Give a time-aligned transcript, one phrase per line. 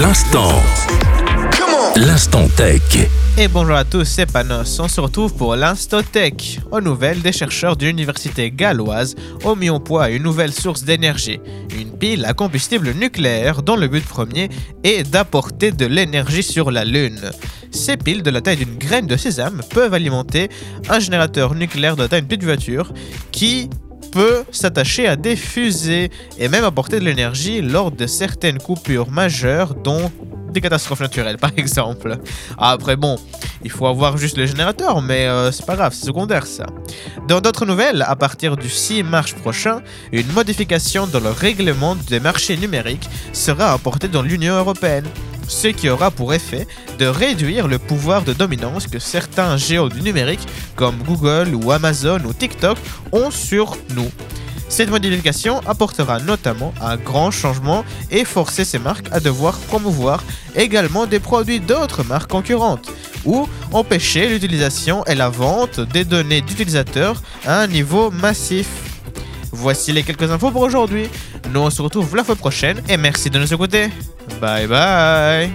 [0.00, 0.52] L'instant.
[1.96, 2.80] L'instant tech.
[3.36, 4.78] Et bonjour à tous, c'est Panos.
[4.78, 6.60] On se retrouve pour l'Instant Tech.
[6.70, 11.40] Aux nouvelles, des chercheurs de l'université galloise ont mis au point une nouvelle source d'énergie,
[11.76, 14.50] une pile à combustible nucléaire dont le but premier
[14.84, 17.32] est d'apporter de l'énergie sur la Lune.
[17.72, 20.48] Ces piles de la taille d'une graine de sésame peuvent alimenter
[20.88, 22.92] un générateur nucléaire de la taille d'une petite voiture
[23.32, 23.68] qui
[24.10, 29.74] peut s'attacher à des fusées et même apporter de l'énergie lors de certaines coupures majeures
[29.74, 30.10] dont
[30.52, 32.18] des catastrophes naturelles par exemple.
[32.56, 33.16] Après bon,
[33.62, 36.66] il faut avoir juste le générateur mais euh, c'est pas grave, c'est secondaire ça.
[37.28, 39.82] Dans d'autres nouvelles, à partir du 6 mars prochain,
[40.12, 45.04] une modification dans le règlement des marchés numériques sera apportée dans l'Union européenne
[45.48, 46.66] ce qui aura pour effet
[46.98, 52.20] de réduire le pouvoir de dominance que certains géants du numérique comme Google ou Amazon
[52.24, 52.78] ou TikTok
[53.12, 54.10] ont sur nous.
[54.68, 60.22] Cette modification apportera notamment un grand changement et forcer ces marques à devoir promouvoir
[60.54, 62.90] également des produits d'autres marques concurrentes
[63.24, 68.87] ou empêcher l'utilisation et la vente des données d'utilisateurs à un niveau massif.
[69.52, 71.08] Voici les quelques infos pour aujourd'hui.
[71.52, 73.88] Nous on se retrouve la fois prochaine et merci de nous écouter.
[74.40, 75.50] Bye bye